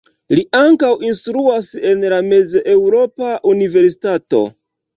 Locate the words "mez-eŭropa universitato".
2.31-4.45